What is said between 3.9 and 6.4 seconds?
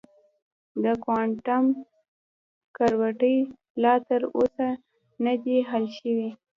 تر اوسه نه دی حل شوی.